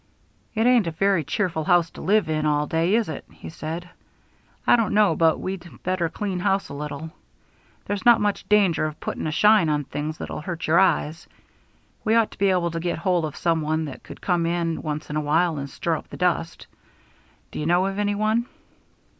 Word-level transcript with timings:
"It 0.55 0.65
ain't 0.65 0.87
a 0.87 0.91
very 0.91 1.23
cheerful 1.23 1.63
house 1.65 1.91
to 1.91 2.01
live 2.01 2.27
in 2.27 2.43
all 2.47 2.65
day, 2.65 2.95
is 2.95 3.07
it?" 3.07 3.23
he 3.31 3.49
said. 3.49 3.87
"I 4.65 4.75
don't 4.75 4.95
know 4.95 5.15
but 5.15 5.37
what 5.37 5.41
we'd 5.43 5.69
better 5.83 6.09
clean 6.09 6.39
house 6.39 6.69
a 6.69 6.73
little. 6.73 7.11
There's 7.85 8.03
not 8.03 8.19
much 8.19 8.49
danger 8.49 8.87
of 8.87 8.99
putting 8.99 9.27
a 9.27 9.31
shine 9.31 9.69
on 9.69 9.83
things 9.83 10.17
that'll 10.17 10.41
hurt 10.41 10.65
your 10.65 10.79
eyes. 10.79 11.27
We 12.03 12.15
ought 12.15 12.31
to 12.31 12.37
be 12.39 12.49
able 12.49 12.71
to 12.71 12.79
get 12.79 12.97
hold 12.97 13.25
of 13.25 13.35
some 13.35 13.61
one 13.61 13.85
that 13.85 14.01
could 14.01 14.21
come 14.21 14.47
in 14.47 14.81
once 14.81 15.11
in 15.11 15.17
a 15.17 15.21
while 15.21 15.59
and 15.59 15.69
stir 15.69 15.95
up 15.97 16.07
the 16.09 16.17
dust. 16.17 16.65
Do 17.51 17.59
you 17.59 17.67
know 17.67 17.85
of 17.85 17.99
any 17.99 18.15
one?" 18.15 18.47